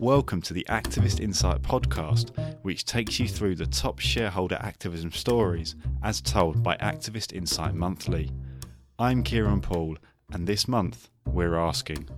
Welcome 0.00 0.42
to 0.42 0.54
the 0.54 0.64
Activist 0.68 1.18
Insight 1.18 1.60
podcast, 1.60 2.30
which 2.62 2.84
takes 2.84 3.18
you 3.18 3.26
through 3.26 3.56
the 3.56 3.66
top 3.66 3.98
shareholder 3.98 4.56
activism 4.60 5.10
stories 5.10 5.74
as 6.04 6.20
told 6.20 6.62
by 6.62 6.76
Activist 6.76 7.32
Insight 7.32 7.74
Monthly. 7.74 8.30
I'm 9.00 9.24
Kieran 9.24 9.60
Poole, 9.60 9.96
and 10.32 10.46
this 10.46 10.68
month 10.68 11.10
we're 11.26 11.56
asking 11.56 12.08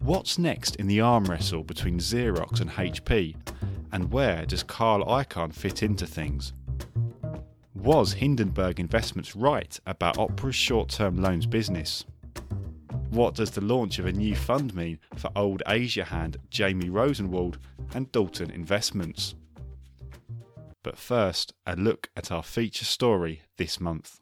What's 0.00 0.36
next 0.36 0.74
in 0.76 0.88
the 0.88 1.00
arm 1.00 1.26
wrestle 1.26 1.62
between 1.62 2.00
Xerox 2.00 2.60
and 2.60 2.70
HP, 2.70 3.36
and 3.92 4.10
where 4.10 4.44
does 4.44 4.64
Carl 4.64 5.04
Icahn 5.04 5.54
fit 5.54 5.84
into 5.84 6.08
things? 6.08 6.54
Was 7.76 8.14
Hindenburg 8.14 8.80
Investments 8.80 9.36
right 9.36 9.78
about 9.86 10.18
Opera's 10.18 10.56
short 10.56 10.88
term 10.88 11.18
loans 11.18 11.46
business? 11.46 12.04
What 13.16 13.34
does 13.34 13.50
the 13.50 13.62
launch 13.62 13.98
of 13.98 14.04
a 14.04 14.12
new 14.12 14.36
fund 14.36 14.74
mean 14.74 14.98
for 15.14 15.30
old 15.34 15.62
Asia 15.66 16.04
hand 16.04 16.36
Jamie 16.50 16.90
Rosenwald 16.90 17.56
and 17.94 18.12
Dalton 18.12 18.50
Investments? 18.50 19.34
But 20.82 20.98
first, 20.98 21.54
a 21.66 21.76
look 21.76 22.10
at 22.14 22.30
our 22.30 22.42
feature 22.42 22.84
story 22.84 23.40
this 23.56 23.80
month. 23.80 24.20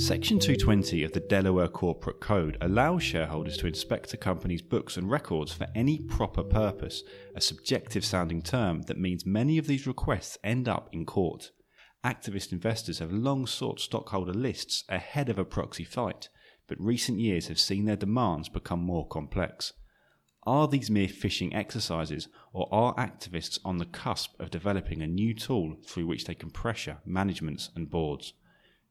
Section 0.00 0.40
220 0.40 1.04
of 1.04 1.12
the 1.12 1.20
Delaware 1.20 1.68
Corporate 1.68 2.20
Code 2.20 2.58
allows 2.60 3.04
shareholders 3.04 3.56
to 3.58 3.68
inspect 3.68 4.12
a 4.14 4.16
company's 4.16 4.62
books 4.62 4.96
and 4.96 5.08
records 5.08 5.52
for 5.52 5.68
any 5.76 6.00
proper 6.00 6.42
purpose, 6.42 7.04
a 7.36 7.40
subjective 7.40 8.04
sounding 8.04 8.42
term 8.42 8.82
that 8.82 8.98
means 8.98 9.24
many 9.24 9.58
of 9.58 9.68
these 9.68 9.86
requests 9.86 10.38
end 10.42 10.68
up 10.68 10.88
in 10.90 11.06
court. 11.06 11.52
Activist 12.04 12.52
investors 12.52 13.00
have 13.00 13.12
long 13.12 13.44
sought 13.44 13.80
stockholder 13.80 14.32
lists 14.32 14.84
ahead 14.88 15.28
of 15.28 15.38
a 15.38 15.44
proxy 15.44 15.82
fight, 15.82 16.28
but 16.68 16.80
recent 16.80 17.18
years 17.18 17.48
have 17.48 17.58
seen 17.58 17.86
their 17.86 17.96
demands 17.96 18.48
become 18.48 18.80
more 18.80 19.06
complex. 19.08 19.72
Are 20.44 20.68
these 20.68 20.90
mere 20.90 21.08
fishing 21.08 21.52
exercises, 21.54 22.28
or 22.52 22.68
are 22.72 22.94
activists 22.94 23.58
on 23.64 23.78
the 23.78 23.84
cusp 23.84 24.38
of 24.40 24.50
developing 24.50 25.02
a 25.02 25.08
new 25.08 25.34
tool 25.34 25.76
through 25.84 26.06
which 26.06 26.24
they 26.24 26.34
can 26.34 26.50
pressure 26.50 26.98
managements 27.04 27.70
and 27.74 27.90
boards? 27.90 28.32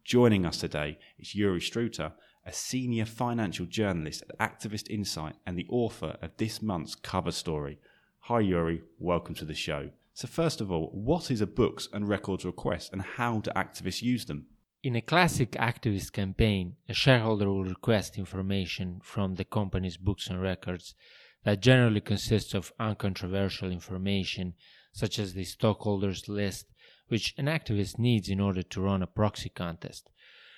Joining 0.04 0.46
us 0.46 0.58
today 0.58 1.00
is 1.18 1.34
Iuri 1.34 1.62
Struta, 1.62 2.12
a 2.46 2.52
senior 2.52 3.06
financial 3.06 3.66
journalist 3.66 4.24
at 4.30 4.38
Activist 4.38 4.90
Insight 4.90 5.36
and 5.46 5.58
the 5.58 5.68
author 5.70 6.18
of 6.22 6.32
this 6.38 6.62
month's 6.62 6.96
cover 6.96 7.32
story. 7.32 7.80
Hi, 8.22 8.42
Iuri. 8.42 8.82
Welcome 9.00 9.36
to 9.36 9.46
the 9.46 9.56
show. 9.56 9.92
So, 10.18 10.28
first 10.28 10.62
of 10.62 10.72
all, 10.72 10.90
what 10.96 11.30
is 11.30 11.42
a 11.42 11.46
books 11.46 11.88
and 11.94 12.10
records 12.10 12.44
request 12.44 12.92
and 12.92 13.04
how 13.04 13.40
do 13.42 13.52
activists 13.52 14.02
use 14.02 14.26
them? 14.26 14.48
In 14.82 14.96
a 14.96 15.02
classic 15.02 15.52
activist 15.52 16.12
campaign, 16.12 16.76
a 16.90 16.94
shareholder 16.96 17.48
will 17.48 17.64
request 17.64 18.18
information 18.18 19.00
from 19.04 19.36
the 19.36 19.46
company's 19.46 19.96
books 19.96 20.26
and 20.28 20.42
records 20.42 20.96
that 21.44 21.62
generally 21.62 22.02
consists 22.02 22.56
of 22.56 22.74
uncontroversial 22.80 23.72
information 23.72 24.56
such 24.92 25.20
as 25.20 25.36
the 25.36 25.44
stockholders 25.44 26.28
list, 26.28 26.66
which 27.10 27.36
an 27.38 27.46
activist 27.46 28.00
needs 28.00 28.28
in 28.28 28.40
order 28.40 28.64
to 28.64 28.82
run 28.82 29.04
a 29.04 29.06
proxy 29.06 29.50
contest. 29.50 30.10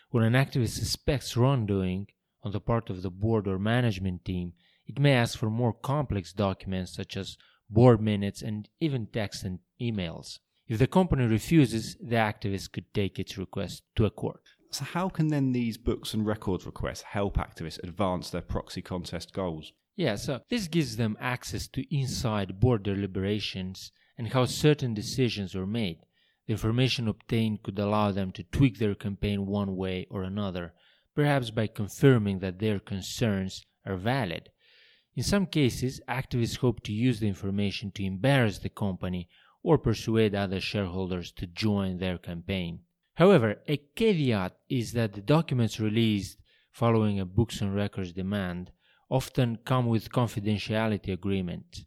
When 0.09 0.23
an 0.23 0.41
activist 0.41 0.79
suspects 0.79 1.35
wrongdoing 1.35 2.07
on 2.43 2.53
the 2.53 2.61
part 2.61 2.89
of 2.89 3.01
the 3.01 3.11
board 3.11 3.45
or 3.45 3.59
management 3.59 4.23
team, 4.23 4.53
it 4.87 4.99
may 4.99 5.11
ask 5.11 5.37
for 5.37 5.49
more 5.49 5.73
complex 5.73 6.31
documents 6.31 6.95
such 6.95 7.17
as 7.17 7.35
board 7.69 8.01
minutes, 8.01 8.41
and 8.41 8.69
even 8.79 9.07
text 9.07 9.43
and 9.43 9.59
emails. 9.81 10.39
If 10.67 10.79
the 10.79 10.87
company 10.87 11.25
refuses, 11.25 11.95
the 11.99 12.17
activist 12.17 12.71
could 12.71 12.93
take 12.93 13.19
its 13.19 13.37
request 13.37 13.83
to 13.95 14.05
a 14.05 14.11
court. 14.11 14.41
So, 14.71 14.85
how 14.85 15.09
can 15.09 15.29
then 15.29 15.51
these 15.51 15.77
books 15.77 16.13
and 16.13 16.25
records 16.25 16.65
requests 16.65 17.01
help 17.01 17.37
activists 17.37 17.83
advance 17.83 18.29
their 18.29 18.41
proxy 18.41 18.81
contest 18.83 19.33
goals? 19.33 19.73
Yeah, 19.95 20.15
so 20.15 20.41
this 20.49 20.67
gives 20.67 20.95
them 20.95 21.17
access 21.19 21.67
to 21.69 21.95
inside 21.95 22.59
board 22.59 22.83
deliberations 22.83 23.91
and 24.17 24.27
how 24.27 24.45
certain 24.45 24.93
decisions 24.93 25.55
were 25.55 25.65
made. 25.65 25.99
The 26.45 26.53
information 26.53 27.07
obtained 27.07 27.63
could 27.63 27.77
allow 27.79 28.11
them 28.11 28.31
to 28.33 28.43
tweak 28.43 28.77
their 28.77 28.95
campaign 28.95 29.45
one 29.45 29.75
way 29.75 30.07
or 30.09 30.23
another, 30.23 30.73
perhaps 31.15 31.49
by 31.49 31.67
confirming 31.67 32.39
that 32.39 32.59
their 32.59 32.79
concerns 32.79 33.65
are 33.85 33.97
valid. 33.97 34.49
In 35.19 35.23
some 35.23 35.47
cases, 35.47 35.99
activists 36.07 36.59
hope 36.59 36.81
to 36.83 36.93
use 36.93 37.19
the 37.19 37.27
information 37.27 37.91
to 37.91 38.05
embarrass 38.05 38.59
the 38.59 38.69
company 38.69 39.27
or 39.61 39.77
persuade 39.77 40.33
other 40.33 40.61
shareholders 40.61 41.33
to 41.33 41.45
join 41.45 41.97
their 41.97 42.17
campaign. 42.17 42.83
However, 43.15 43.57
a 43.67 43.75
caveat 43.97 44.55
is 44.69 44.93
that 44.93 45.11
the 45.11 45.21
documents 45.21 45.77
released 45.77 46.37
following 46.71 47.19
a 47.19 47.25
books 47.25 47.59
and 47.59 47.75
records 47.75 48.13
demand 48.13 48.71
often 49.09 49.57
come 49.65 49.87
with 49.87 50.09
confidentiality 50.09 51.11
agreements, 51.11 51.83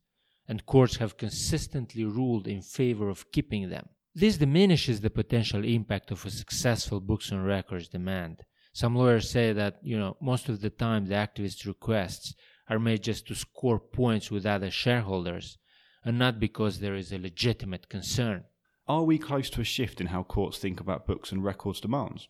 and 0.46 0.66
courts 0.66 0.96
have 0.96 1.16
consistently 1.16 2.04
ruled 2.04 2.46
in 2.46 2.60
favor 2.60 3.08
of 3.08 3.32
keeping 3.32 3.70
them. 3.70 3.88
This 4.14 4.36
diminishes 4.36 5.00
the 5.00 5.08
potential 5.08 5.64
impact 5.64 6.10
of 6.10 6.26
a 6.26 6.30
successful 6.30 7.00
books 7.00 7.30
and 7.30 7.46
records 7.46 7.88
demand. 7.88 8.42
Some 8.74 8.94
lawyers 8.94 9.30
say 9.30 9.54
that, 9.54 9.78
you 9.82 9.98
know, 9.98 10.18
most 10.20 10.50
of 10.50 10.60
the 10.60 10.68
time 10.68 11.06
the 11.06 11.14
activist 11.14 11.64
requests 11.66 12.34
are 12.68 12.78
made 12.78 13.02
just 13.02 13.26
to 13.28 13.34
score 13.34 13.78
points 13.78 14.30
with 14.30 14.46
other 14.46 14.70
shareholders 14.70 15.58
and 16.04 16.18
not 16.18 16.40
because 16.40 16.80
there 16.80 16.94
is 16.94 17.12
a 17.12 17.18
legitimate 17.18 17.88
concern. 17.88 18.44
Are 18.88 19.04
we 19.04 19.18
close 19.18 19.48
to 19.50 19.60
a 19.60 19.64
shift 19.64 20.00
in 20.00 20.08
how 20.08 20.24
courts 20.24 20.58
think 20.58 20.80
about 20.80 21.06
books 21.06 21.32
and 21.32 21.44
records 21.44 21.80
demands? 21.80 22.28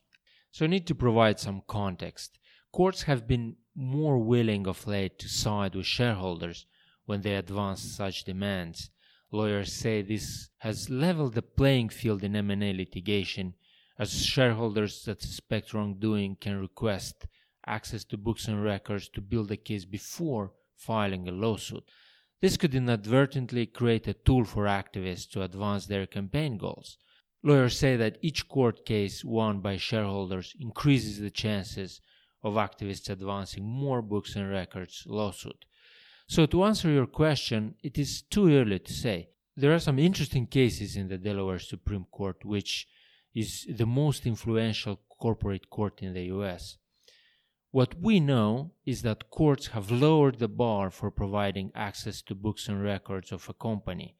So 0.50 0.65
I 0.65 0.69
need 0.69 0.87
to 0.88 0.94
provide 0.94 1.41
some 1.41 1.62
context. 1.66 2.38
Courts 2.72 3.03
have 3.03 3.26
been 3.26 3.56
more 3.75 4.19
willing 4.19 4.66
of 4.66 4.87
late 4.87 5.19
to 5.21 5.28
side 5.28 5.75
with 5.75 5.87
shareholders 5.87 6.66
when 7.06 7.22
they 7.22 7.34
advance 7.34 7.81
such 7.81 8.25
demands. 8.25 8.91
Lawyers 9.31 9.72
say 9.72 10.03
this 10.03 10.50
has 10.59 10.91
leveled 10.91 11.34
the 11.34 11.42
playing 11.42 11.88
field 11.88 12.22
in 12.22 12.37
M&A 12.37 12.72
litigation 12.75 13.54
as 13.98 14.25
shareholders 14.25 15.04
that 15.04 15.22
suspect 15.22 15.72
wrongdoing 15.72 16.37
can 16.37 16.60
request 16.60 17.26
access 17.66 18.04
to 18.04 18.16
books 18.16 18.48
and 18.48 18.62
records 18.62 19.08
to 19.10 19.20
build 19.20 19.50
a 19.50 19.56
case 19.56 19.84
before 19.84 20.52
filing 20.76 21.28
a 21.28 21.32
lawsuit. 21.32 21.84
This 22.40 22.56
could 22.56 22.74
inadvertently 22.74 23.66
create 23.66 24.08
a 24.08 24.14
tool 24.14 24.44
for 24.44 24.64
activists 24.64 25.30
to 25.30 25.42
advance 25.42 25.86
their 25.86 26.06
campaign 26.06 26.58
goals. 26.58 26.98
Lawyers 27.44 27.78
say 27.78 27.96
that 27.96 28.18
each 28.20 28.48
court 28.48 28.84
case 28.84 29.24
won 29.24 29.60
by 29.60 29.76
shareholders 29.76 30.54
increases 30.60 31.18
the 31.18 31.30
chances 31.30 32.00
of 32.42 32.54
activists 32.54 33.10
advancing 33.10 33.64
more 33.64 34.02
books 34.02 34.34
and 34.36 34.50
records 34.50 35.04
lawsuit. 35.06 35.64
So 36.26 36.46
to 36.46 36.64
answer 36.64 36.90
your 36.90 37.06
question, 37.06 37.74
it 37.82 37.98
is 37.98 38.22
too 38.22 38.48
early 38.52 38.78
to 38.78 38.92
say. 38.92 39.28
There 39.56 39.74
are 39.74 39.78
some 39.78 39.98
interesting 39.98 40.46
cases 40.46 40.96
in 40.96 41.08
the 41.08 41.18
Delaware 41.18 41.58
Supreme 41.58 42.06
Court, 42.10 42.44
which 42.44 42.88
is 43.34 43.66
the 43.68 43.86
most 43.86 44.26
influential 44.26 45.00
corporate 45.20 45.68
court 45.68 46.02
in 46.02 46.14
the 46.14 46.24
US. 46.36 46.78
What 47.72 47.99
we 47.99 48.21
know 48.21 48.72
is 48.84 49.00
that 49.00 49.31
courts 49.31 49.69
have 49.69 49.91
lowered 49.91 50.38
the 50.38 50.49
bar 50.49 50.91
for 50.91 51.10
providing 51.10 51.72
access 51.75 52.21
to 52.22 52.34
books 52.34 52.69
and 52.69 52.83
records 52.83 53.33
of 53.33 53.49
a 53.49 53.55
company. 53.55 54.15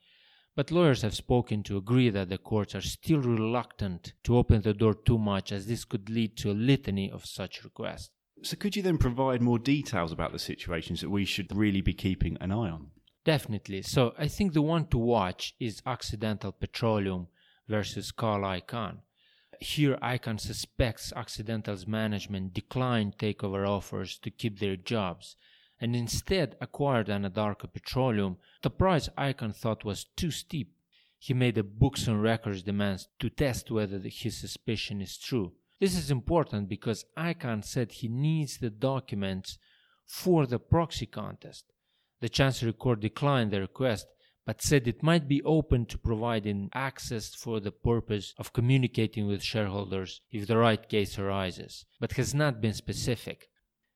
But 0.57 0.71
lawyers 0.71 1.03
have 1.03 1.15
spoken 1.15 1.63
to 1.65 1.77
agree 1.77 2.09
that 2.09 2.31
the 2.31 2.39
courts 2.39 2.75
are 2.75 2.81
still 2.81 3.21
reluctant 3.21 4.15
to 4.25 4.39
open 4.39 4.63
the 4.63 4.73
door 4.73 4.95
too 4.95 5.19
much, 5.19 5.53
as 5.53 5.67
this 5.67 5.85
could 5.85 6.09
lead 6.09 6.35
to 6.39 6.51
a 6.51 6.55
litany 6.71 7.11
of 7.11 7.27
such 7.27 7.63
requests. 7.63 8.09
So, 8.43 8.57
could 8.57 8.75
you 8.75 8.83
then 8.83 8.97
provide 8.97 9.43
more 9.43 9.59
details 9.59 10.13
about 10.13 10.33
the 10.33 10.39
situations 10.39 11.03
that 11.03 11.11
we 11.11 11.27
should 11.27 11.55
really 11.55 11.83
be 11.83 11.93
keeping 11.93 12.39
an 12.41 12.53
eye 12.53 12.71
on? 12.71 12.87
Definitely. 13.23 13.83
So, 13.83 14.15
I 14.19 14.29
think 14.29 14.55
the 14.55 14.63
one 14.63 14.87
to 14.87 14.99
watch 14.99 15.55
is 15.61 15.83
Occidental 15.84 16.53
Petroleum 16.53 17.29
versus 17.69 18.13
Carl 18.13 18.45
Icahn. 18.45 19.01
Here, 19.62 19.97
Icahn 20.03 20.41
suspects 20.41 21.12
Occidental's 21.15 21.86
management 21.86 22.53
declined 22.53 23.16
takeover 23.16 23.69
offers 23.69 24.19
to 24.19 24.31
keep 24.31 24.59
their 24.59 24.77
jobs 24.77 25.36
and 25.83 25.97
instead 25.97 26.57
acquired 26.60 27.09
Anadarko 27.09 27.72
Petroleum, 27.72 28.36
the 28.63 28.71
price 28.71 29.09
Icahn 29.19 29.53
thought 29.53 29.84
was 29.84 30.04
too 30.16 30.31
steep. 30.31 30.77
He 31.19 31.34
made 31.34 31.59
a 31.59 31.65
books 31.65 32.07
and 32.07 32.22
records 32.22 32.63
demands 32.63 33.09
to 33.19 33.28
test 33.28 33.69
whether 33.69 33.98
his 33.98 34.36
suspicion 34.36 35.01
is 35.01 35.19
true. 35.19 35.53
This 35.81 35.97
is 35.97 36.13
important 36.13 36.69
because 36.69 37.04
Icahn 37.16 37.65
said 37.65 37.91
he 37.91 38.07
needs 38.07 38.59
the 38.59 38.71
documents 38.71 39.59
for 40.07 40.47
the 40.47 40.60
proxy 40.60 41.07
contest. 41.07 41.65
The 42.21 42.28
Chancery 42.28 42.72
Court 42.72 43.01
declined 43.01 43.51
the 43.51 43.60
request 43.60 44.07
but 44.44 44.60
said 44.60 44.89
it 44.89 45.03
might 45.03 45.28
be 45.28 45.42
open 45.42 45.86
to 45.86 45.98
providing 45.98 46.68
access 46.74 47.34
for 47.34 47.60
the 47.60 47.71
purpose 47.71 48.34
of 48.39 48.53
communicating 48.53 49.27
with 49.27 49.42
shareholders 49.42 50.21
if 50.30 50.47
the 50.47 50.56
right 50.56 50.89
case 50.89 51.18
arises, 51.18 51.84
but 52.00 52.12
has 52.12 52.34
not 52.34 52.60
been 52.60 52.74
specific. 52.74 53.48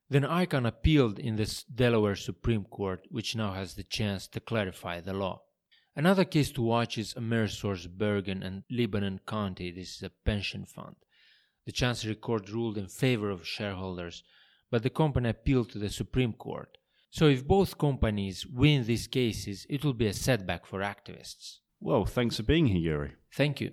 Then 0.09 0.23
Icahn 0.23 0.67
appealed 0.67 1.19
in 1.19 1.35
the 1.35 1.65
Delaware 1.75 2.15
Supreme 2.15 2.65
Court, 2.65 3.07
which 3.11 3.35
now 3.35 3.53
has 3.53 3.75
the 3.75 3.83
chance 3.83 4.29
to 4.29 4.41
clarify 4.41 5.01
the 5.01 5.13
law. 5.13 5.43
Another 5.97 6.25
case 6.25 6.53
to 6.53 6.63
watch 6.63 6.97
is 6.99 7.15
AmerisourceBergen 7.15 8.45
and 8.45 8.63
Lebanon 8.71 9.21
County. 9.27 9.73
This 9.73 9.97
is 9.97 10.03
a 10.03 10.11
pension 10.11 10.65
fund. 10.65 10.95
The 11.65 11.73
Chancery 11.73 12.15
Court 12.15 12.49
ruled 12.51 12.79
in 12.79 12.87
favor 12.87 13.31
of 13.31 13.47
shareholders, 13.47 14.23
but 14.71 14.85
the 14.85 14.91
company 14.91 15.31
appealed 15.31 15.71
to 15.71 15.79
the 15.79 15.89
Supreme 15.89 16.35
Court. 16.35 16.79
So 17.11 17.29
if 17.29 17.47
both 17.47 17.79
companies 17.79 18.47
win 18.47 18.85
these 18.85 19.07
cases, 19.07 19.67
it 19.71 19.85
will 19.85 19.95
be 19.95 20.07
a 20.07 20.13
setback 20.13 20.67
for 20.67 20.81
activists. 20.81 21.59
Well, 21.81 22.05
thanks 22.05 22.37
for 22.37 22.43
being 22.43 22.67
here, 22.67 22.99
Iuri. 22.99 23.13
Thank 23.35 23.61
you. 23.61 23.73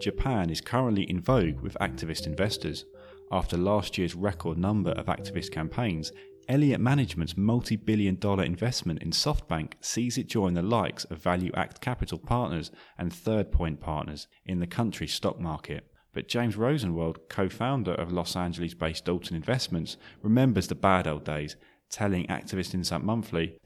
Japan 0.00 0.50
is 0.50 0.60
currently 0.60 1.02
in 1.04 1.20
vogue 1.20 1.60
with 1.60 1.76
activist 1.80 2.26
investors. 2.26 2.84
After 3.30 3.56
last 3.56 3.98
year's 3.98 4.14
record 4.14 4.56
number 4.56 4.92
of 4.92 5.06
activist 5.06 5.50
campaigns, 5.50 6.12
Elliott 6.48 6.80
Management's 6.80 7.36
multi 7.36 7.76
billion 7.76 8.16
dollar 8.16 8.44
investment 8.44 9.02
in 9.02 9.10
SoftBank 9.10 9.72
sees 9.80 10.16
it 10.16 10.28
join 10.28 10.54
the 10.54 10.62
likes 10.62 11.04
of 11.04 11.22
ValueAct 11.22 11.80
Capital 11.80 12.18
Partners 12.18 12.70
and 12.96 13.12
Third 13.12 13.52
Point 13.52 13.80
Partners 13.80 14.28
in 14.46 14.58
the 14.58 14.66
country's 14.66 15.12
stock 15.12 15.38
market. 15.38 15.84
But 16.18 16.26
James 16.26 16.56
Rosenwald, 16.56 17.28
co 17.28 17.48
founder 17.48 17.92
of 17.92 18.10
Los 18.10 18.34
Angeles 18.34 18.74
based 18.74 19.04
Dalton 19.04 19.36
Investments, 19.36 19.96
remembers 20.20 20.66
the 20.66 20.74
bad 20.74 21.06
old 21.06 21.24
days, 21.24 21.54
telling 21.90 22.26
Activist 22.26 22.74
Insight 22.74 23.04
Monthly 23.04 23.56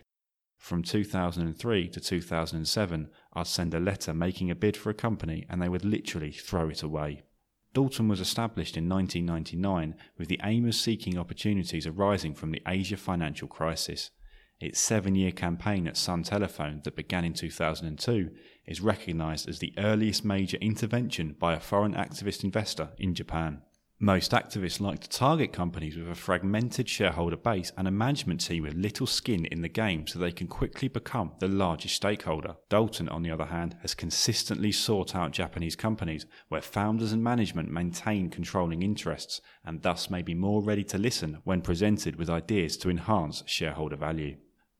from 0.58 0.82
2003 0.82 1.88
to 1.88 1.98
2007, 1.98 3.08
I'd 3.32 3.46
send 3.46 3.72
a 3.72 3.80
letter 3.80 4.12
making 4.12 4.50
a 4.50 4.54
bid 4.54 4.76
for 4.76 4.90
a 4.90 4.94
company 4.94 5.46
and 5.48 5.62
they 5.62 5.68
would 5.70 5.82
literally 5.82 6.30
throw 6.30 6.68
it 6.68 6.82
away. 6.82 7.22
Dalton 7.72 8.06
was 8.06 8.20
established 8.20 8.76
in 8.76 8.86
1999 8.86 9.94
with 10.18 10.28
the 10.28 10.40
aim 10.44 10.68
of 10.68 10.74
seeking 10.74 11.16
opportunities 11.16 11.86
arising 11.86 12.34
from 12.34 12.50
the 12.50 12.60
Asia 12.68 12.98
financial 12.98 13.48
crisis. 13.48 14.10
Its 14.62 14.78
seven 14.78 15.16
year 15.16 15.32
campaign 15.32 15.88
at 15.88 15.96
Sun 15.96 16.22
Telephone 16.22 16.82
that 16.84 16.94
began 16.94 17.24
in 17.24 17.34
2002 17.34 18.30
is 18.64 18.80
recognised 18.80 19.48
as 19.48 19.58
the 19.58 19.74
earliest 19.76 20.24
major 20.24 20.56
intervention 20.58 21.34
by 21.36 21.54
a 21.54 21.58
foreign 21.58 21.94
activist 21.94 22.44
investor 22.44 22.90
in 22.96 23.12
Japan. 23.12 23.60
Most 23.98 24.30
activists 24.30 24.80
like 24.80 25.00
to 25.00 25.08
target 25.08 25.52
companies 25.52 25.96
with 25.96 26.08
a 26.08 26.14
fragmented 26.14 26.88
shareholder 26.88 27.36
base 27.36 27.72
and 27.76 27.88
a 27.88 27.90
management 27.90 28.40
team 28.40 28.62
with 28.62 28.74
little 28.74 29.06
skin 29.08 29.46
in 29.46 29.62
the 29.62 29.68
game 29.68 30.06
so 30.06 30.20
they 30.20 30.30
can 30.30 30.46
quickly 30.46 30.86
become 30.86 31.32
the 31.40 31.48
largest 31.48 31.96
stakeholder. 31.96 32.54
Dalton, 32.68 33.08
on 33.08 33.22
the 33.22 33.32
other 33.32 33.46
hand, 33.46 33.76
has 33.82 33.96
consistently 33.96 34.70
sought 34.70 35.16
out 35.16 35.32
Japanese 35.32 35.74
companies 35.74 36.24
where 36.50 36.62
founders 36.62 37.12
and 37.12 37.24
management 37.24 37.68
maintain 37.68 38.30
controlling 38.30 38.84
interests 38.84 39.40
and 39.64 39.82
thus 39.82 40.08
may 40.08 40.22
be 40.22 40.34
more 40.34 40.62
ready 40.62 40.84
to 40.84 40.98
listen 40.98 41.40
when 41.42 41.62
presented 41.62 42.14
with 42.14 42.30
ideas 42.30 42.76
to 42.76 42.90
enhance 42.90 43.42
shareholder 43.46 43.96
value 43.96 44.36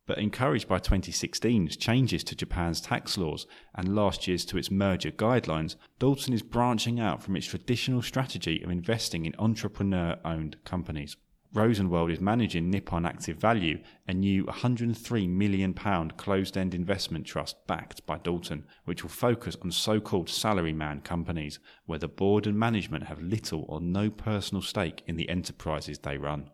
but 0.06 0.18
encouraged 0.18 0.68
by 0.68 0.78
2016's 0.78 1.76
changes 1.76 2.24
to 2.24 2.34
Japan's 2.34 2.80
tax 2.80 3.16
laws 3.16 3.46
and 3.74 3.94
last 3.94 4.26
year's 4.26 4.44
to 4.44 4.58
its 4.58 4.70
merger 4.70 5.10
guidelines, 5.10 5.76
Dalton 5.98 6.32
is 6.32 6.42
branching 6.42 6.98
out 6.98 7.22
from 7.22 7.36
its 7.36 7.46
traditional 7.46 8.02
strategy 8.02 8.62
of 8.62 8.70
investing 8.70 9.26
in 9.26 9.34
entrepreneur 9.38 10.16
owned 10.24 10.56
companies. 10.64 11.16
Rosenwald 11.54 12.10
is 12.10 12.18
managing 12.18 12.70
Nippon 12.70 13.04
Active 13.04 13.36
Value, 13.36 13.78
a 14.08 14.14
new 14.14 14.46
£103 14.46 15.28
million 15.28 15.74
closed 15.74 16.56
end 16.56 16.74
investment 16.74 17.26
trust 17.26 17.56
backed 17.66 18.06
by 18.06 18.16
Dalton, 18.16 18.64
which 18.86 19.02
will 19.02 19.10
focus 19.10 19.54
on 19.62 19.70
so 19.70 20.00
called 20.00 20.28
salaryman 20.28 21.04
companies, 21.04 21.58
where 21.84 21.98
the 21.98 22.08
board 22.08 22.46
and 22.46 22.58
management 22.58 23.04
have 23.04 23.20
little 23.20 23.66
or 23.68 23.82
no 23.82 24.08
personal 24.08 24.62
stake 24.62 25.02
in 25.06 25.16
the 25.16 25.28
enterprises 25.28 25.98
they 25.98 26.16
run. 26.16 26.48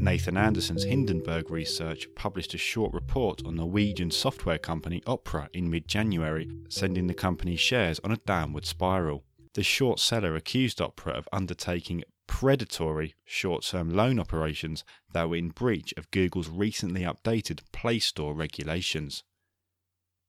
Nathan 0.00 0.38
Anderson's 0.38 0.84
Hindenburg 0.84 1.50
research 1.50 2.08
published 2.14 2.54
a 2.54 2.58
short 2.58 2.94
report 2.94 3.44
on 3.44 3.56
Norwegian 3.56 4.10
software 4.10 4.56
company 4.56 5.02
Opera 5.06 5.50
in 5.52 5.68
mid 5.68 5.86
January, 5.86 6.50
sending 6.70 7.06
the 7.06 7.12
company's 7.12 7.60
shares 7.60 8.00
on 8.02 8.10
a 8.10 8.16
downward 8.16 8.64
spiral. 8.64 9.24
The 9.52 9.62
short 9.62 10.00
seller 10.00 10.34
accused 10.36 10.80
Opera 10.80 11.12
of 11.12 11.28
undertaking 11.34 12.02
predatory 12.26 13.14
short 13.26 13.62
term 13.62 13.90
loan 13.90 14.18
operations 14.18 14.84
that 15.12 15.28
were 15.28 15.36
in 15.36 15.50
breach 15.50 15.92
of 15.98 16.10
Google's 16.10 16.48
recently 16.48 17.02
updated 17.02 17.60
Play 17.70 17.98
Store 17.98 18.32
regulations. 18.32 19.22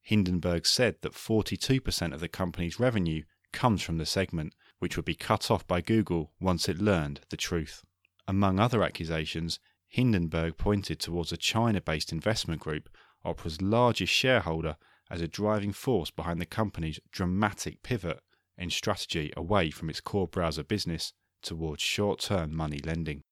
Hindenburg 0.01 0.65
said 0.65 0.97
that 0.99 1.13
42% 1.13 2.13
of 2.13 2.19
the 2.19 2.27
company's 2.27 2.77
revenue 2.77 3.23
comes 3.53 3.81
from 3.81 3.99
the 3.99 4.05
segment, 4.05 4.53
which 4.79 4.97
would 4.97 5.05
be 5.05 5.15
cut 5.15 5.49
off 5.49 5.65
by 5.65 5.79
Google 5.79 6.33
once 6.41 6.67
it 6.67 6.81
learned 6.81 7.21
the 7.29 7.37
truth. 7.37 7.85
Among 8.31 8.61
other 8.61 8.81
accusations, 8.81 9.59
Hindenburg 9.89 10.55
pointed 10.55 11.01
towards 11.01 11.33
a 11.33 11.37
China 11.37 11.81
based 11.81 12.13
investment 12.13 12.61
group, 12.61 12.87
Opera's 13.25 13.61
largest 13.61 14.13
shareholder, 14.13 14.77
as 15.09 15.19
a 15.19 15.27
driving 15.27 15.73
force 15.73 16.11
behind 16.11 16.39
the 16.39 16.45
company's 16.45 17.01
dramatic 17.11 17.83
pivot 17.83 18.21
in 18.57 18.69
strategy 18.69 19.33
away 19.35 19.69
from 19.69 19.89
its 19.89 19.99
core 19.99 20.29
browser 20.29 20.63
business 20.63 21.11
towards 21.41 21.81
short 21.81 22.21
term 22.21 22.55
money 22.55 22.79
lending. 22.85 23.23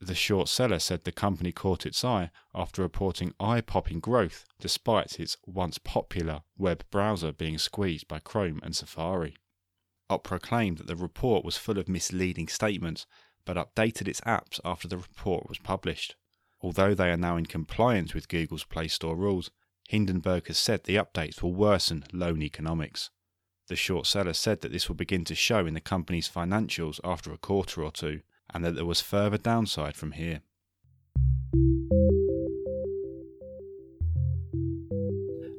The 0.00 0.14
short 0.14 0.48
seller 0.48 0.78
said 0.78 1.04
the 1.04 1.12
company 1.12 1.52
caught 1.52 1.84
its 1.84 2.02
eye 2.02 2.30
after 2.54 2.80
reporting 2.80 3.34
eye 3.38 3.60
popping 3.60 4.00
growth 4.00 4.46
despite 4.58 5.20
its 5.20 5.36
once 5.44 5.76
popular 5.76 6.44
web 6.56 6.82
browser 6.90 7.30
being 7.30 7.58
squeezed 7.58 8.08
by 8.08 8.20
Chrome 8.20 8.60
and 8.62 8.74
Safari. 8.74 9.36
Opera 10.08 10.40
claimed 10.40 10.78
that 10.78 10.86
the 10.86 10.96
report 10.96 11.44
was 11.44 11.58
full 11.58 11.78
of 11.78 11.90
misleading 11.90 12.48
statements 12.48 13.06
but 13.44 13.56
updated 13.56 14.08
its 14.08 14.20
apps 14.22 14.60
after 14.64 14.88
the 14.88 14.96
report 14.96 15.48
was 15.48 15.58
published. 15.58 16.16
Although 16.60 16.94
they 16.94 17.10
are 17.10 17.16
now 17.16 17.36
in 17.36 17.46
compliance 17.46 18.14
with 18.14 18.28
Google's 18.28 18.64
Play 18.64 18.88
Store 18.88 19.16
rules, 19.16 19.50
Hindenburg 19.88 20.46
has 20.46 20.58
said 20.58 20.84
the 20.84 20.96
updates 20.96 21.42
will 21.42 21.52
worsen 21.52 22.04
loan 22.12 22.42
economics. 22.42 23.10
The 23.68 23.76
short 23.76 24.06
seller 24.06 24.32
said 24.32 24.60
that 24.60 24.72
this 24.72 24.88
will 24.88 24.96
begin 24.96 25.24
to 25.24 25.34
show 25.34 25.66
in 25.66 25.74
the 25.74 25.80
company's 25.80 26.28
financials 26.28 27.00
after 27.04 27.32
a 27.32 27.38
quarter 27.38 27.82
or 27.82 27.90
two, 27.90 28.20
and 28.52 28.64
that 28.64 28.74
there 28.74 28.84
was 28.84 29.00
further 29.00 29.38
downside 29.38 29.96
from 29.96 30.12
here. 30.12 30.42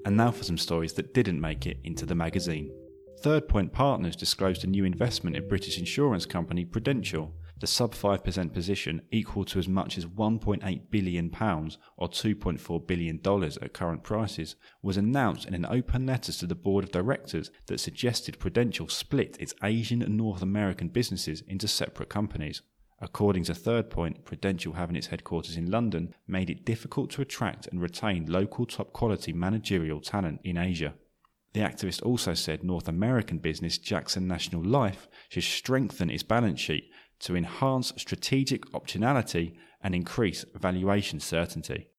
And 0.06 0.18
now 0.18 0.32
for 0.32 0.44
some 0.44 0.58
stories 0.58 0.94
that 0.94 1.14
didn't 1.14 1.42
make 1.42 1.66
it 1.66 1.78
into 1.84 2.06
the 2.06 2.16
magazine. 2.16 2.72
Third 3.22 3.48
Point 3.48 3.74
Partners 3.74 4.16
disclosed 4.16 4.64
a 4.64 4.68
new 4.68 4.86
investment 4.86 5.36
in 5.36 5.48
British 5.48 5.80
insurance 5.80 6.26
company 6.28 6.64
Prudential 6.64 7.34
the 7.60 7.68
sub 7.68 7.94
5% 7.94 8.54
position, 8.54 9.02
equal 9.12 9.46
to 9.46 9.60
as 9.60 9.68
much 9.68 9.98
as 9.98 10.06
£1.8 10.06 10.82
billion 10.90 11.32
or 11.98 12.10
$2.4 12.10 12.88
billion 12.88 13.20
at 13.62 13.74
current 13.74 14.04
prices, 14.04 14.56
was 14.82 14.98
announced 14.98 15.48
in 15.48 15.54
an 15.54 15.66
open 15.66 16.06
letter 16.06 16.34
to 16.34 16.46
the 16.46 16.56
board 16.56 16.84
of 16.84 16.92
directors 16.92 17.52
that 17.68 17.80
suggested 17.80 18.40
Prudential 18.40 18.90
split 18.90 19.38
its 19.40 19.54
Asian 19.64 20.02
and 20.02 20.18
North 20.18 20.42
American 20.42 20.90
businesses 20.90 21.42
into 21.48 21.68
separate 21.68 22.10
companies. 22.10 22.62
According 23.00 23.44
to 23.46 23.56
Third 23.56 23.90
Point, 23.90 24.26
Prudential 24.26 24.74
having 24.74 24.96
its 24.96 25.08
headquarters 25.08 25.58
in 25.58 25.70
London 25.70 26.14
made 26.28 26.50
it 26.50 26.66
difficult 26.66 27.10
to 27.12 27.22
attract 27.22 27.68
and 27.68 27.82
retain 27.82 28.26
local 28.26 28.66
top 28.66 28.94
quality 28.94 29.34
managerial 29.34 30.00
talent 30.02 30.40
in 30.44 30.58
Asia. 30.58 30.94
The 31.56 31.62
activist 31.62 32.04
also 32.04 32.34
said 32.34 32.66
North 32.66 32.90
American 32.90 33.38
business 33.38 33.78
Jackson 33.78 34.28
National 34.28 34.62
Life 34.62 35.08
should 35.30 35.44
strengthen 35.44 36.10
its 36.10 36.24
balance 36.24 36.60
sheet 36.60 36.92
to 37.20 37.36
enhance 37.36 37.94
strategic 37.98 38.66
optionality 38.72 39.56
and 39.82 39.96
increase 39.96 40.46
valuation 40.56 41.20
certainty. 41.20 41.90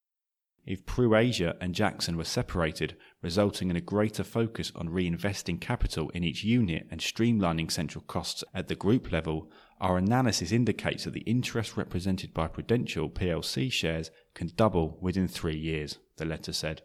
If 0.66 0.84
PruAsia 0.84 1.56
and 1.60 1.76
Jackson 1.76 2.16
were 2.16 2.24
separated, 2.24 2.96
resulting 3.22 3.70
in 3.70 3.76
a 3.76 3.80
greater 3.80 4.24
focus 4.24 4.72
on 4.74 4.88
reinvesting 4.88 5.60
capital 5.60 6.10
in 6.10 6.24
each 6.24 6.42
unit 6.42 6.88
and 6.90 7.00
streamlining 7.00 7.70
central 7.70 8.02
costs 8.02 8.42
at 8.52 8.66
the 8.66 8.74
group 8.74 9.12
level, 9.12 9.48
our 9.80 9.96
analysis 9.96 10.50
indicates 10.50 11.04
that 11.04 11.12
the 11.12 11.20
interest 11.20 11.76
represented 11.76 12.34
by 12.34 12.48
Prudential 12.48 13.08
plc 13.08 13.70
shares 13.70 14.10
can 14.34 14.50
double 14.56 14.98
within 15.00 15.28
three 15.28 15.56
years, 15.56 15.98
the 16.16 16.24
letter 16.24 16.52
said. 16.52 16.82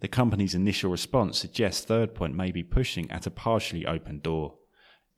The 0.00 0.08
company's 0.08 0.54
initial 0.54 0.92
response 0.92 1.38
suggests 1.38 1.84
Third 1.84 2.14
Point 2.14 2.36
may 2.36 2.52
be 2.52 2.62
pushing 2.62 3.10
at 3.10 3.26
a 3.26 3.32
partially 3.32 3.84
open 3.84 4.20
door. 4.20 4.57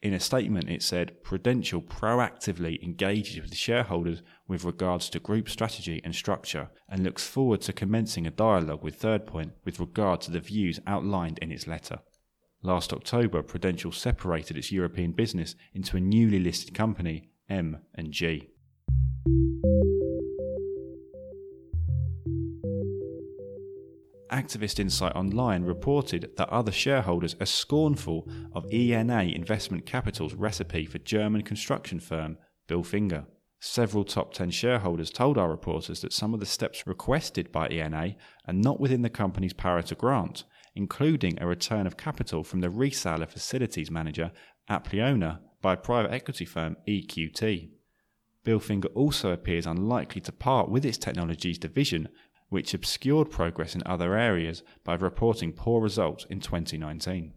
In 0.02 0.14
a 0.14 0.20
statement, 0.20 0.70
it 0.70 0.82
said 0.82 1.22
Prudential 1.22 1.82
proactively 1.82 2.82
engages 2.82 3.42
with 3.42 3.54
shareholders 3.54 4.22
with 4.48 4.64
regards 4.64 5.10
to 5.10 5.20
group 5.20 5.50
strategy 5.50 6.00
and 6.02 6.14
structure 6.14 6.70
and 6.88 7.04
looks 7.04 7.26
forward 7.26 7.60
to 7.62 7.74
commencing 7.74 8.26
a 8.26 8.30
dialogue 8.30 8.82
with 8.82 8.94
Third 8.94 9.26
Point 9.26 9.52
with 9.64 9.78
regard 9.78 10.22
to 10.22 10.30
the 10.30 10.40
views 10.40 10.80
outlined 10.86 11.38
in 11.40 11.52
its 11.52 11.66
letter. 11.66 11.98
Last 12.62 12.94
October, 12.94 13.42
Prudential 13.42 13.92
separated 13.92 14.56
its 14.56 14.72
European 14.72 15.12
business 15.12 15.54
into 15.74 15.98
a 15.98 16.00
newly 16.00 16.38
listed 16.38 16.74
company, 16.74 17.30
M&G. 17.50 18.48
Activist 24.30 24.78
Insight 24.78 25.16
Online 25.16 25.64
reported 25.64 26.30
that 26.36 26.48
other 26.48 26.70
shareholders 26.70 27.34
are 27.40 27.46
scornful 27.46 28.28
of 28.52 28.72
ENA 28.72 29.22
Investment 29.22 29.86
Capital's 29.86 30.34
recipe 30.34 30.86
for 30.86 30.98
German 30.98 31.42
construction 31.42 31.98
firm 31.98 32.38
Bilfinger. 32.68 33.26
Several 33.58 34.04
top 34.04 34.32
10 34.32 34.50
shareholders 34.50 35.10
told 35.10 35.36
our 35.36 35.50
reporters 35.50 36.00
that 36.00 36.12
some 36.12 36.32
of 36.32 36.40
the 36.40 36.46
steps 36.46 36.86
requested 36.86 37.52
by 37.52 37.68
ENA 37.68 38.14
are 38.46 38.54
not 38.54 38.80
within 38.80 39.02
the 39.02 39.10
company's 39.10 39.52
power 39.52 39.82
to 39.82 39.94
grant, 39.94 40.44
including 40.74 41.36
a 41.40 41.46
return 41.46 41.86
of 41.86 41.96
capital 41.96 42.42
from 42.42 42.60
the 42.60 42.68
reseller 42.68 43.28
facilities 43.28 43.90
manager 43.90 44.30
Apleona 44.70 45.40
by 45.60 45.76
private 45.76 46.12
equity 46.12 46.44
firm 46.44 46.76
EQT. 46.88 47.70
Bilfinger 48.44 48.90
also 48.94 49.32
appears 49.32 49.66
unlikely 49.66 50.22
to 50.22 50.32
part 50.32 50.70
with 50.70 50.86
its 50.86 50.96
technologies 50.96 51.58
division, 51.58 52.08
which 52.50 52.74
obscured 52.74 53.30
progress 53.30 53.74
in 53.74 53.82
other 53.86 54.14
areas 54.14 54.62
by 54.84 54.94
reporting 54.94 55.52
poor 55.52 55.80
results 55.80 56.26
in 56.28 56.40
2019. 56.40 57.32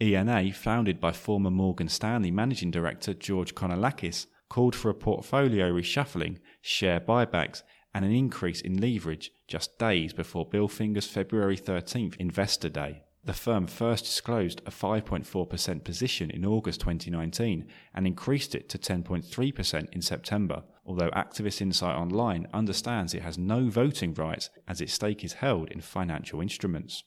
ENA, 0.00 0.52
founded 0.52 1.00
by 1.00 1.12
former 1.12 1.50
Morgan 1.50 1.88
Stanley 1.88 2.30
managing 2.30 2.70
director 2.70 3.12
George 3.12 3.54
Conalakis, 3.54 4.26
called 4.48 4.74
for 4.74 4.90
a 4.90 4.94
portfolio 4.94 5.70
reshuffling, 5.70 6.38
share 6.60 7.00
buybacks, 7.00 7.62
and 7.92 8.04
an 8.04 8.12
increase 8.12 8.60
in 8.60 8.80
leverage 8.80 9.30
just 9.48 9.78
days 9.78 10.12
before 10.12 10.48
Bilfinger's 10.48 11.06
February 11.06 11.56
13th 11.56 12.16
investor 12.16 12.68
day. 12.68 13.02
The 13.22 13.34
firm 13.34 13.66
first 13.66 14.06
disclosed 14.06 14.62
a 14.64 14.70
5.4% 14.70 15.84
position 15.84 16.30
in 16.30 16.46
August 16.46 16.80
2019 16.80 17.66
and 17.94 18.06
increased 18.06 18.54
it 18.54 18.68
to 18.70 18.78
10.3% 18.78 19.88
in 19.92 20.00
September, 20.00 20.62
although 20.86 21.10
Activist 21.10 21.60
Insight 21.60 21.96
Online 21.96 22.46
understands 22.54 23.12
it 23.12 23.22
has 23.22 23.36
no 23.36 23.68
voting 23.68 24.14
rights 24.14 24.48
as 24.66 24.80
its 24.80 24.94
stake 24.94 25.22
is 25.22 25.34
held 25.34 25.68
in 25.70 25.82
financial 25.82 26.40
instruments. 26.40 27.04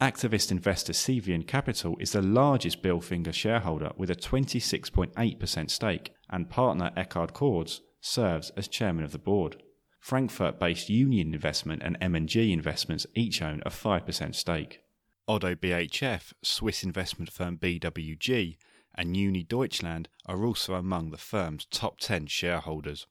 Activist 0.00 0.52
investor 0.52 0.92
Cevian 0.92 1.44
Capital 1.44 1.96
is 1.98 2.12
the 2.12 2.22
largest 2.22 2.82
Bilfinger 2.82 3.32
shareholder 3.32 3.90
with 3.96 4.10
a 4.10 4.14
26.8% 4.14 5.70
stake, 5.70 6.12
and 6.30 6.50
partner 6.50 6.92
Eckhard 6.96 7.32
Cords 7.32 7.80
serves 8.00 8.50
as 8.50 8.68
chairman 8.68 9.04
of 9.04 9.12
the 9.12 9.18
board. 9.18 9.62
Frankfurt-based 9.98 10.88
Union 10.88 11.34
Investment 11.34 11.82
and 11.82 11.96
M&G 12.00 12.52
Investments 12.52 13.06
each 13.14 13.42
own 13.42 13.62
a 13.66 13.70
5% 13.70 14.34
stake. 14.34 14.80
Oddo 15.28 15.56
BHF, 15.56 16.32
Swiss 16.42 16.84
investment 16.84 17.32
firm 17.32 17.58
BWG, 17.58 18.56
and 18.94 19.16
Uni 19.16 19.42
Deutschland 19.42 20.08
are 20.24 20.44
also 20.44 20.74
among 20.74 21.10
the 21.10 21.16
firm's 21.16 21.64
top 21.64 21.98
10 21.98 22.26
shareholders. 22.26 23.08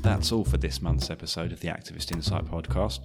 That's 0.00 0.32
all 0.32 0.44
for 0.44 0.56
this 0.56 0.80
month's 0.80 1.10
episode 1.10 1.52
of 1.52 1.60
the 1.60 1.68
Activist 1.68 2.12
Insight 2.12 2.46
podcast. 2.46 3.00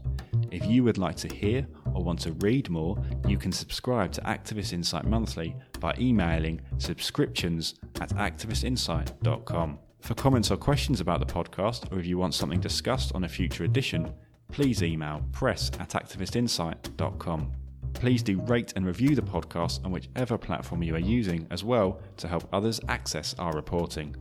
If 0.51 0.65
you 0.65 0.85
would 0.85 0.97
like 0.97 1.17
to 1.17 1.27
hear 1.27 1.67
or 1.93 2.01
want 2.01 2.21
to 2.21 2.31
read 2.39 2.69
more, 2.69 2.97
you 3.27 3.37
can 3.37 3.51
subscribe 3.51 4.13
to 4.13 4.21
Activist 4.21 4.71
Insight 4.71 5.03
Monthly 5.03 5.53
by 5.81 5.93
emailing 5.99 6.61
subscriptions 6.77 7.75
at 7.99 8.11
activistinsight.com. 8.11 9.79
For 9.99 10.15
comments 10.15 10.49
or 10.49 10.57
questions 10.57 11.01
about 11.01 11.19
the 11.19 11.31
podcast, 11.31 11.91
or 11.91 11.99
if 11.99 12.05
you 12.05 12.17
want 12.17 12.33
something 12.33 12.59
discussed 12.59 13.13
on 13.13 13.23
a 13.23 13.29
future 13.29 13.63
edition, 13.63 14.11
please 14.51 14.81
email 14.81 15.23
press 15.31 15.69
at 15.79 15.89
activistinsight.com. 15.89 17.51
Please 17.93 18.23
do 18.23 18.39
rate 18.41 18.73
and 18.75 18.85
review 18.85 19.15
the 19.15 19.21
podcast 19.21 19.83
on 19.85 19.91
whichever 19.91 20.37
platform 20.37 20.83
you 20.83 20.95
are 20.95 20.99
using 20.99 21.47
as 21.51 21.63
well 21.63 21.99
to 22.17 22.27
help 22.27 22.47
others 22.53 22.79
access 22.87 23.35
our 23.39 23.53
reporting. 23.53 24.15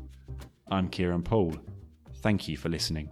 I'm 0.71 0.89
Kieran 0.89 1.23
Poole. 1.23 1.57
Thank 2.23 2.49
you 2.49 2.57
for 2.57 2.69
listening. 2.69 3.11